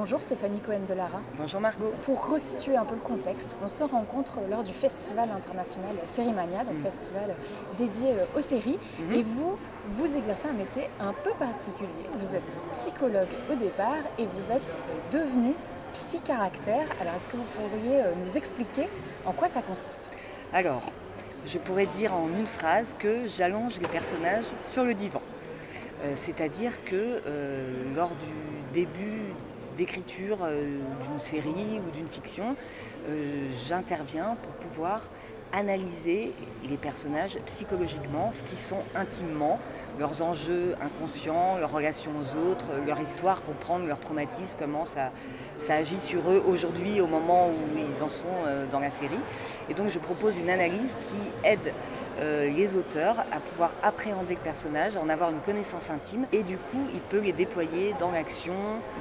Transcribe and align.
Bonjour 0.00 0.22
Stéphanie 0.22 0.60
Cohen 0.60 0.82
de 0.88 0.94
Lara. 0.94 1.20
Bonjour 1.36 1.60
Margot. 1.60 1.92
Pour 2.02 2.30
resituer 2.30 2.76
un 2.76 2.84
peu 2.84 2.94
le 2.94 3.00
contexte, 3.00 3.56
on 3.64 3.68
se 3.68 3.82
rencontre 3.82 4.38
lors 4.48 4.62
du 4.62 4.70
Festival 4.70 5.28
international 5.28 5.96
Sérimania, 6.04 6.62
donc 6.62 6.74
mm. 6.74 6.82
festival 6.82 7.34
dédié 7.76 8.10
euh, 8.12 8.38
aux 8.38 8.40
séries. 8.40 8.78
Mm-hmm. 8.78 9.14
Et 9.16 9.22
vous, 9.24 9.58
vous 9.88 10.16
exercez 10.16 10.46
un 10.46 10.52
métier 10.52 10.88
un 11.00 11.12
peu 11.12 11.32
particulier. 11.32 12.06
Vous 12.16 12.32
êtes 12.32 12.56
psychologue 12.74 13.26
au 13.50 13.56
départ 13.56 13.96
et 14.20 14.26
vous 14.26 14.52
êtes 14.52 14.78
devenu 15.10 15.54
psy-caractère. 15.94 16.86
Alors 17.00 17.14
est-ce 17.14 17.26
que 17.26 17.36
vous 17.36 17.46
pourriez 17.56 18.00
euh, 18.00 18.12
nous 18.24 18.36
expliquer 18.36 18.86
en 19.26 19.32
quoi 19.32 19.48
ça 19.48 19.62
consiste? 19.62 20.12
Alors, 20.52 20.92
je 21.44 21.58
pourrais 21.58 21.86
dire 21.86 22.14
en 22.14 22.28
une 22.28 22.46
phrase 22.46 22.94
que 22.96 23.26
j'allonge 23.26 23.80
les 23.80 23.88
personnages 23.88 24.46
sur 24.70 24.84
le 24.84 24.94
divan. 24.94 25.22
Euh, 26.04 26.12
c'est-à-dire 26.14 26.84
que 26.84 27.16
lors 27.96 28.10
du 28.10 28.80
début 28.80 29.34
d'écriture 29.78 30.38
euh, 30.42 30.76
d'une 31.08 31.18
série 31.18 31.80
ou 31.86 31.90
d'une 31.96 32.08
fiction, 32.08 32.56
euh, 33.08 33.48
j'interviens 33.66 34.36
pour 34.42 34.52
pouvoir 34.54 35.02
analyser 35.52 36.34
les 36.68 36.76
personnages 36.76 37.38
psychologiquement, 37.46 38.32
ce 38.32 38.42
qu'ils 38.42 38.58
sont 38.58 38.82
intimement, 38.94 39.58
leurs 39.98 40.20
enjeux 40.20 40.74
inconscients, 40.82 41.56
leurs 41.56 41.72
relations 41.72 42.10
aux 42.20 42.50
autres, 42.50 42.66
leur 42.86 43.00
histoire, 43.00 43.42
comprendre 43.42 43.86
leur 43.86 43.98
traumatisme, 43.98 44.58
comment 44.58 44.84
ça, 44.84 45.10
ça 45.60 45.76
agit 45.76 46.00
sur 46.00 46.28
eux 46.30 46.42
aujourd'hui 46.46 47.00
au 47.00 47.06
moment 47.06 47.48
où 47.48 47.78
ils 47.78 48.02
en 48.02 48.08
sont 48.08 48.26
euh, 48.46 48.66
dans 48.70 48.80
la 48.80 48.90
série. 48.90 49.20
Et 49.70 49.74
donc 49.74 49.88
je 49.88 49.98
propose 49.98 50.36
une 50.36 50.50
analyse 50.50 50.98
qui 51.08 51.48
aide 51.48 51.72
euh, 52.20 52.50
les 52.50 52.76
auteurs 52.76 53.20
à 53.32 53.40
pouvoir 53.40 53.70
appréhender 53.82 54.34
le 54.34 54.40
personnage, 54.40 54.96
en 54.96 55.08
avoir 55.08 55.30
une 55.30 55.40
connaissance 55.40 55.90
intime 55.90 56.26
et 56.32 56.42
du 56.42 56.56
coup 56.56 56.80
il 56.92 57.00
peut 57.00 57.20
les 57.20 57.32
déployer 57.32 57.94
dans 58.00 58.10
l'action, 58.10 58.54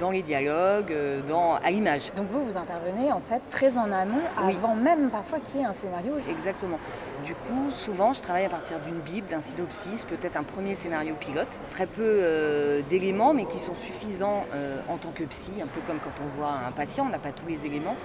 dans 0.00 0.10
les 0.10 0.22
dialogues, 0.22 0.90
euh, 0.92 1.20
dans, 1.22 1.54
à 1.54 1.70
l'image. 1.70 2.12
Donc 2.16 2.28
vous, 2.30 2.44
vous 2.44 2.56
intervenez 2.56 3.12
en 3.12 3.20
fait 3.20 3.40
très 3.50 3.78
en 3.78 3.90
amont, 3.92 4.22
avant 4.36 4.74
même 4.74 5.10
parfois 5.10 5.38
qu'il 5.40 5.60
y 5.60 5.62
ait 5.62 5.66
un 5.66 5.72
scénario. 5.72 6.14
Exactement. 6.28 6.78
Du 7.22 7.34
coup, 7.34 7.70
souvent 7.70 8.12
je 8.12 8.20
travaille 8.20 8.46
à 8.46 8.50
partir 8.50 8.78
d'une 8.80 8.98
bible, 9.00 9.26
d'un 9.28 9.40
synopsis, 9.40 10.04
peut-être 10.04 10.36
un 10.36 10.42
premier 10.42 10.74
scénario 10.74 11.14
pilote, 11.18 11.58
très 11.70 11.86
peu 11.86 12.02
euh, 12.02 12.82
d'éléments 12.88 13.32
mais 13.32 13.44
qui 13.46 13.58
sont 13.58 13.74
suffisants 13.74 14.44
en 14.88 14.96
tant 14.96 15.10
que 15.10 15.24
psy, 15.24 15.52
un 15.62 15.66
peu 15.66 15.80
comme 15.86 15.98
quand 15.98 16.22
on 16.22 16.38
voit 16.38 16.52
un 16.66 16.72
patient, 16.72 17.06
on 17.06 17.10
n'a 17.10 17.18
pas 17.18 17.32
tous 17.32 17.46
les 17.46 17.66
éléments 17.66 17.96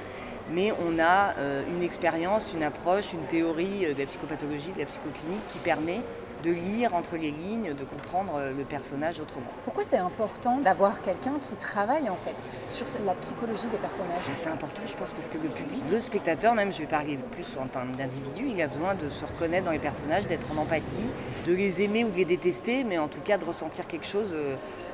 mais 0.51 0.71
on 0.85 0.99
a 0.99 1.35
euh, 1.37 1.63
une 1.69 1.83
expérience, 1.83 2.53
une 2.53 2.63
approche, 2.63 3.13
une 3.13 3.25
théorie 3.27 3.85
euh, 3.85 3.93
de 3.93 3.99
la 3.99 4.05
psychopathologie, 4.05 4.71
de 4.71 4.79
la 4.79 4.85
psychoclinique 4.85 5.47
qui 5.49 5.59
permet 5.59 6.01
de 6.43 6.51
lire 6.51 6.95
entre 6.95 7.17
les 7.17 7.31
lignes, 7.31 7.73
de 7.73 7.83
comprendre 7.83 8.35
euh, 8.37 8.53
le 8.57 8.63
personnage 8.63 9.19
autrement. 9.19 9.49
Pourquoi 9.65 9.83
c'est 9.83 9.97
important 9.97 10.57
d'avoir 10.57 11.01
quelqu'un 11.01 11.33
qui 11.39 11.55
travaille 11.55 12.09
en 12.09 12.15
fait 12.15 12.35
sur 12.67 12.85
la 13.05 13.13
psychologie 13.15 13.67
des 13.67 13.77
personnages? 13.77 14.21
C'est 14.33 14.49
important 14.49 14.81
je 14.85 14.95
pense 14.95 15.11
parce 15.11 15.27
que 15.27 15.37
le 15.37 15.49
public, 15.49 15.81
le 15.91 15.99
spectateur 15.99 16.53
même, 16.53 16.71
je 16.71 16.79
vais 16.79 16.87
parler 16.87 17.17
plus 17.31 17.57
en 17.61 17.67
tant 17.67 17.85
d'individu, 17.85 18.47
il 18.47 18.61
a 18.61 18.67
besoin 18.67 18.95
de 18.95 19.09
se 19.09 19.25
reconnaître 19.25 19.65
dans 19.65 19.71
les 19.71 19.79
personnages, 19.79 20.27
d'être 20.27 20.47
en 20.51 20.61
empathie, 20.61 21.09
de 21.45 21.53
les 21.53 21.81
aimer 21.81 22.05
ou 22.05 22.09
de 22.09 22.17
les 22.17 22.25
détester, 22.25 22.83
mais 22.83 22.97
en 22.97 23.07
tout 23.07 23.21
cas 23.21 23.37
de 23.37 23.45
ressentir 23.45 23.87
quelque 23.87 24.05
chose 24.05 24.33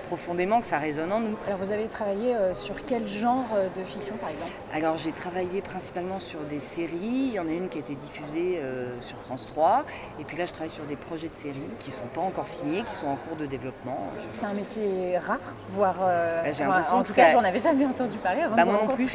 profondément 0.06 0.62
que 0.62 0.68
ça 0.68 0.78
résonne 0.78 1.12
en 1.12 1.20
nous. 1.20 1.36
Alors 1.48 1.60
vous 1.60 1.72
avez 1.72 1.88
travaillé 1.88 2.36
euh, 2.36 2.54
sur 2.54 2.86
quel 2.86 3.08
genre 3.08 3.46
euh, 3.56 3.70
de 3.70 3.84
fiction 3.84 4.16
par 4.18 4.30
exemple? 4.30 4.54
Alors 4.74 4.98
j'ai 4.98 5.12
travaillé 5.12 5.62
principalement 5.62 6.20
sur 6.20 6.40
des 6.42 6.60
séries, 6.60 7.30
il 7.30 7.34
y 7.34 7.40
en 7.40 7.48
a 7.48 7.52
une 7.52 7.68
qui 7.70 7.80
a 7.80 7.82
été 7.82 7.96
diffusée 7.96 8.60
euh, 8.62 9.00
sur 9.02 9.18
France 9.18 9.48
3, 9.48 9.84
et 10.20 10.24
puis 10.24 10.38
là 10.38 10.46
je 10.46 10.54
travaille 10.54 10.70
sur 10.70 10.86
des 10.86 10.96
projets 10.96 11.28
de 11.28 11.36
séries 11.36 11.70
qui 11.80 11.90
ne 11.90 11.96
sont 11.96 12.08
pas 12.14 12.22
encore 12.22 12.48
signés, 12.48 12.84
qui 12.84 12.94
sont 12.94 13.08
en 13.08 13.16
cours 13.16 13.36
de 13.36 13.46
développement. 13.46 13.98
C'est 14.38 14.46
un 14.46 14.54
métier 14.54 15.18
rare, 15.18 15.40
voire... 15.70 15.96
Bah, 16.00 16.82
en 16.92 17.04
tout 17.04 17.14
cas 17.14 17.32
j'en 17.32 17.44
avais 17.44 17.60
jamais 17.60 17.86
entendu 17.86 18.18
parler 18.18 18.42
avant 18.42 18.56
bah, 18.56 18.66
moi 18.66 18.80
non 18.88 18.96
plus. 18.96 19.10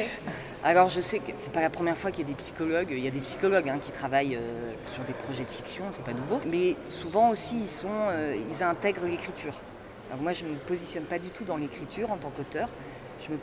Alors 0.62 0.88
je 0.88 1.00
sais 1.00 1.20
que 1.20 1.32
c'est 1.36 1.52
pas 1.52 1.62
la 1.62 1.70
première 1.70 1.96
fois 1.96 2.10
qu'il 2.10 2.26
y 2.26 2.26
a 2.26 2.28
des 2.28 2.36
psychologues, 2.36 2.88
il 2.90 3.04
y 3.04 3.08
a 3.08 3.10
des 3.10 3.20
psychologues 3.20 3.68
hein, 3.68 3.78
qui 3.80 3.92
travaillent 3.92 4.38
sur 4.86 5.04
des 5.04 5.12
projets 5.12 5.44
de 5.44 5.50
fiction, 5.50 5.84
c'est 5.92 6.04
pas 6.04 6.12
nouveau, 6.12 6.40
mais 6.46 6.76
souvent 6.88 7.30
aussi 7.30 7.60
ils, 7.60 7.66
sont, 7.66 7.88
ils 8.50 8.62
intègrent 8.62 9.06
l'écriture. 9.06 9.54
Alors 10.10 10.22
moi, 10.22 10.32
je 10.32 10.44
ne 10.44 10.50
me 10.50 10.56
positionne 10.56 11.04
pas 11.04 11.20
du 11.20 11.30
tout 11.30 11.44
dans 11.44 11.56
l'écriture 11.56 12.10
en 12.10 12.16
tant 12.16 12.30
qu'auteur. 12.30 12.68
Je 13.20 13.30
me 13.30 13.36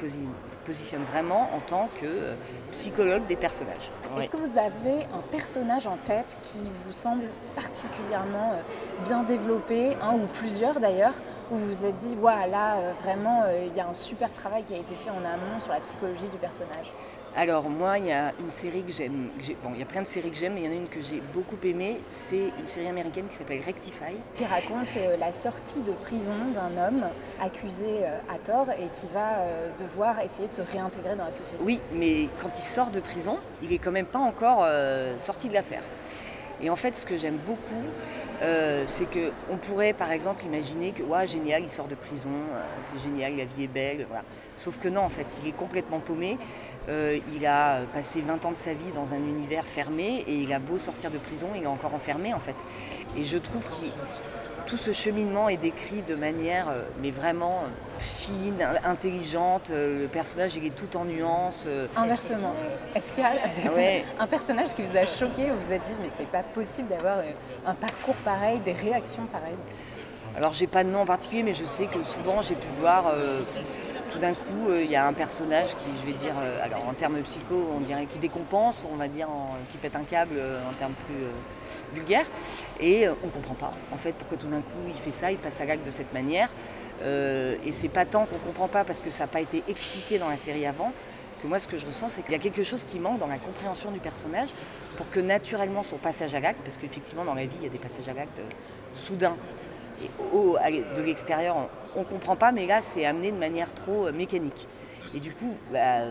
positionne 0.65 1.03
vraiment 1.03 1.49
en 1.53 1.59
tant 1.59 1.87
que 2.01 2.05
euh, 2.05 2.35
psychologue 2.71 3.25
des 3.27 3.35
personnages. 3.35 3.91
Est-ce 4.19 4.31
que 4.31 4.37
vous 4.37 4.57
avez 4.57 5.03
un 5.13 5.21
personnage 5.31 5.85
en 5.85 5.97
tête 5.97 6.35
qui 6.41 6.57
vous 6.83 6.91
semble 6.91 7.25
particulièrement 7.55 8.53
euh, 8.53 9.03
bien 9.05 9.23
développé, 9.23 9.95
un 10.01 10.15
ou 10.15 10.25
plusieurs 10.33 10.79
d'ailleurs, 10.79 11.13
où 11.51 11.55
vous 11.55 11.67
vous 11.67 11.85
êtes 11.85 11.97
dit, 11.99 12.15
voilà, 12.15 12.47
là, 12.47 12.77
euh, 12.77 12.93
vraiment, 13.03 13.43
il 13.47 13.77
y 13.77 13.79
a 13.79 13.87
un 13.87 13.93
super 13.93 14.33
travail 14.33 14.63
qui 14.63 14.73
a 14.73 14.77
été 14.77 14.95
fait 14.95 15.11
en 15.11 15.23
amont 15.23 15.59
sur 15.59 15.71
la 15.71 15.79
psychologie 15.79 16.27
du 16.27 16.37
personnage? 16.37 16.91
Alors 17.37 17.69
moi, 17.69 17.99
il 17.99 18.07
y 18.07 18.11
a 18.11 18.33
une 18.39 18.49
série 18.49 18.81
que 18.81 18.91
j'aime, 18.91 19.29
il 19.39 19.79
y 19.79 19.81
a 19.83 19.85
plein 19.85 20.01
de 20.01 20.07
séries 20.07 20.31
que 20.31 20.35
j'aime, 20.35 20.55
mais 20.55 20.61
il 20.61 20.65
y 20.65 20.69
en 20.69 20.71
a 20.71 20.75
une 20.75 20.89
que 20.89 21.01
j'ai 21.01 21.21
beaucoup 21.33 21.57
aimée, 21.63 21.99
c'est 22.09 22.51
une 22.59 22.65
série 22.65 22.87
américaine 22.87 23.27
qui 23.29 23.35
s'appelle 23.35 23.61
Rectify. 23.61 24.15
Qui 24.35 24.45
raconte 24.45 24.97
euh, 24.97 25.17
la 25.17 25.31
sortie 25.31 25.81
de 25.81 25.91
prison 25.91 26.33
d'un 26.53 26.87
homme 26.87 27.05
accusé 27.39 27.85
euh, 27.85 28.17
à 28.33 28.39
tort 28.39 28.71
et 28.71 28.87
qui 28.91 29.05
va 29.13 29.37
euh, 29.37 29.69
devoir 29.79 30.19
essayer 30.21 30.47
de 30.47 30.53
se 30.53 30.61
réintégrer 30.61 31.15
dans 31.15 31.25
la 31.25 31.31
société. 31.31 31.63
Oui, 31.63 31.79
mais 31.93 32.27
quand 32.41 32.57
il 32.57 32.63
sort 32.63 32.89
de 32.89 32.99
prison, 32.99 33.37
il 33.61 33.71
est 33.71 33.77
quand 33.77 33.91
même 33.91 34.07
pas 34.07 34.19
encore 34.19 34.65
sorti 35.19 35.47
de 35.49 35.53
l'affaire. 35.53 35.83
Et 36.61 36.69
en 36.69 36.75
fait, 36.75 36.95
ce 36.95 37.05
que 37.05 37.17
j'aime 37.17 37.37
beaucoup, 37.45 37.83
c'est 38.85 39.07
qu'on 39.09 39.57
pourrait 39.57 39.93
par 39.93 40.11
exemple 40.11 40.45
imaginer 40.45 40.91
que 40.91 41.03
ouais, 41.03 41.25
génial, 41.25 41.63
il 41.63 41.69
sort 41.69 41.87
de 41.87 41.95
prison, 41.95 42.29
c'est 42.81 42.99
génial, 42.99 43.35
la 43.35 43.45
vie 43.45 43.63
est 43.63 43.67
belle, 43.67 44.05
voilà. 44.07 44.23
Sauf 44.57 44.79
que 44.79 44.87
non, 44.87 45.01
en 45.01 45.09
fait, 45.09 45.25
il 45.41 45.47
est 45.47 45.55
complètement 45.55 45.99
paumé. 45.99 46.37
Euh, 46.89 47.17
il 47.35 47.45
a 47.45 47.81
passé 47.93 48.21
20 48.21 48.45
ans 48.45 48.51
de 48.51 48.57
sa 48.57 48.73
vie 48.73 48.91
dans 48.95 49.13
un 49.13 49.17
univers 49.17 49.65
fermé 49.65 50.23
et 50.25 50.35
il 50.35 50.53
a 50.53 50.59
beau 50.59 50.77
sortir 50.77 51.11
de 51.11 51.17
prison, 51.17 51.49
il 51.55 51.63
est 51.63 51.67
encore 51.67 51.93
enfermé 51.93 52.33
en 52.33 52.39
fait. 52.39 52.55
Et 53.17 53.25
je 53.25 53.37
trouve 53.37 53.65
que 53.65 53.85
tout 54.65 54.77
ce 54.77 54.91
cheminement 54.91 55.49
est 55.49 55.57
décrit 55.57 56.01
de 56.01 56.15
manière 56.15 56.69
euh, 56.69 56.83
mais 57.01 57.11
vraiment 57.11 57.63
fine, 57.99 58.65
intelligente. 58.85 59.69
Euh, 59.69 60.03
le 60.03 60.07
personnage 60.07 60.55
il 60.55 60.65
est 60.65 60.75
tout 60.75 60.95
en 60.95 61.03
nuances. 61.03 61.67
Inversement, 61.97 62.53
est-ce 62.95 63.11
qu'il 63.11 63.23
y 63.23 63.27
a 63.27 63.33
un 64.23 64.27
personnage 64.27 64.73
qui 64.73 64.83
vous 64.83 64.95
a 64.95 65.05
choqué 65.05 65.51
ou 65.51 65.55
vous 65.55 65.65
vous 65.65 65.73
êtes 65.73 65.83
dit 65.83 65.97
mais 66.01 66.09
c'est 66.17 66.27
pas 66.27 66.43
possible 66.47 66.87
d'avoir 66.87 67.17
un 67.65 67.73
parcours 67.73 68.15
pareil, 68.25 68.59
des 68.59 68.73
réactions 68.73 69.25
pareilles? 69.25 69.57
Alors 70.35 70.53
j'ai 70.53 70.67
pas 70.67 70.83
de 70.83 70.89
nom 70.89 71.01
en 71.01 71.05
particulier 71.05 71.43
mais 71.43 71.53
je 71.53 71.65
sais 71.65 71.87
que 71.87 72.03
souvent 72.03 72.41
j'ai 72.41 72.55
pu 72.55 72.67
voir 72.79 73.11
tout 74.17 74.19
d'un 74.19 74.33
coup, 74.33 74.69
euh, 74.69 74.83
il 74.83 74.89
y 74.89 74.95
a 74.95 75.05
un 75.05 75.13
personnage 75.13 75.75
qui, 75.75 75.89
je 75.99 76.05
vais 76.05 76.17
dire, 76.17 76.33
euh, 76.41 76.65
en 76.87 76.93
termes 76.93 77.21
psycho, 77.21 77.71
on 77.75 77.81
dirait 77.81 78.05
qui 78.05 78.19
décompense, 78.19 78.85
on 78.91 78.95
va 78.95 79.07
dire, 79.07 79.27
qui 79.71 79.77
pète 79.77 79.95
un 79.95 80.03
câble 80.03 80.35
euh, 80.37 80.59
en 80.69 80.73
termes 80.73 80.93
plus 81.05 81.93
vulgaires, 81.93 82.25
et 82.79 83.07
on 83.07 83.27
ne 83.27 83.31
comprend 83.31 83.55
pas, 83.55 83.73
en 83.91 83.97
fait, 83.97 84.13
pourquoi 84.13 84.37
tout 84.37 84.47
d'un 84.47 84.61
coup 84.61 84.87
il 84.87 84.97
fait 84.97 85.11
ça, 85.11 85.31
il 85.31 85.37
passe 85.37 85.61
à 85.61 85.65
l'acte 85.65 85.85
de 85.85 85.91
cette 85.91 86.13
manière. 86.13 86.49
et 87.03 87.71
c'est 87.71 87.89
pas 87.89 88.05
tant 88.05 88.25
qu'on 88.25 88.39
comprend 88.39 88.67
pas 88.67 88.83
parce 88.83 89.01
que 89.01 89.11
ça 89.11 89.25
n'a 89.25 89.27
pas 89.27 89.41
été 89.41 89.63
expliqué 89.67 90.17
dans 90.17 90.29
la 90.29 90.37
série 90.37 90.65
avant, 90.65 90.91
que 91.37 91.47
moi 91.47 91.59
ce 91.59 91.67
que 91.67 91.77
je 91.77 91.85
ressens 91.85 92.09
c'est 92.09 92.21
qu'il 92.23 92.33
y 92.33 92.35
a 92.35 92.39
quelque 92.39 92.63
chose 92.63 92.83
qui 92.83 92.99
manque 92.99 93.19
dans 93.19 93.27
la 93.27 93.37
compréhension 93.37 93.91
du 93.91 93.99
personnage 93.99 94.49
pour 94.95 95.09
que 95.09 95.19
naturellement 95.19 95.83
son 95.83 95.97
passage 95.97 96.33
à 96.33 96.39
l'acte, 96.39 96.59
parce 96.63 96.77
qu'effectivement 96.77 97.25
dans 97.25 97.35
la 97.35 97.45
vie 97.45 97.57
il 97.59 97.63
y 97.63 97.67
a 97.67 97.71
des 97.71 97.77
passages 97.77 98.09
à 98.09 98.13
l'acte 98.13 98.41
soudains 98.93 99.37
et 100.03 100.09
au, 100.33 100.57
de 100.95 101.01
l'extérieur, 101.01 101.55
on 101.95 101.99
ne 101.99 102.05
comprend 102.05 102.35
pas, 102.35 102.51
mais 102.51 102.67
là, 102.67 102.81
c'est 102.81 103.05
amené 103.05 103.31
de 103.31 103.37
manière 103.37 103.73
trop 103.73 104.07
euh, 104.07 104.11
mécanique. 104.11 104.67
Et 105.15 105.19
du 105.19 105.31
coup, 105.31 105.55
bah, 105.71 106.01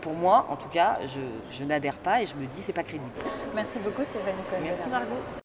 pour 0.00 0.14
moi, 0.14 0.46
en 0.50 0.56
tout 0.56 0.68
cas, 0.68 0.98
je, 1.06 1.20
je 1.50 1.64
n'adhère 1.64 1.98
pas 1.98 2.22
et 2.22 2.26
je 2.26 2.34
me 2.34 2.46
dis 2.46 2.60
c'est 2.60 2.72
pas 2.72 2.82
crédible. 2.82 3.10
Merci 3.54 3.78
beaucoup 3.78 4.02
Stéphanie 4.02 4.42
Cohen. 4.50 4.60
Merci 4.62 4.88
Margot. 4.88 5.41